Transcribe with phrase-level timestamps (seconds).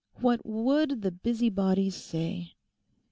[0.19, 2.55] What would the busybodies say?